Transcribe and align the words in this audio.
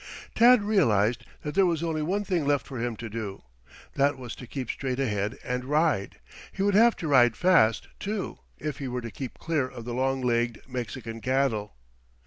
Tad 0.33 0.63
realized 0.63 1.27
that 1.43 1.53
there 1.53 1.67
was 1.67 1.83
only 1.83 2.01
one 2.01 2.23
thing 2.23 2.43
left 2.47 2.65
for 2.65 2.79
him 2.83 2.95
to 2.95 3.07
do. 3.07 3.43
That 3.93 4.17
was 4.17 4.33
to 4.37 4.47
keep 4.47 4.71
straight 4.71 4.99
ahead 4.99 5.37
and 5.43 5.63
ride. 5.63 6.17
He 6.51 6.63
would 6.63 6.73
have 6.73 6.95
to 6.95 7.07
ride 7.07 7.37
fast, 7.37 7.87
too, 7.99 8.39
if 8.57 8.79
he 8.79 8.87
were 8.87 9.01
to 9.01 9.11
keep 9.11 9.37
clear 9.37 9.67
of 9.67 9.85
the 9.85 9.93
long 9.93 10.21
legged 10.21 10.59
Mexican 10.67 11.21
cattle. 11.21 11.75